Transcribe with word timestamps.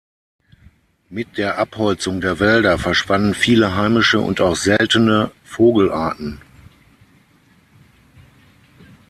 Mit 1.09 1.37
der 1.37 1.59
Abholzung 1.59 2.21
der 2.21 2.39
Wälder 2.39 2.79
verschwanden 2.79 3.35
viele 3.35 3.75
heimische 3.75 4.19
und 4.19 4.41
auch 4.41 4.55
seltene 4.55 5.29
Vogelarten. 5.43 6.41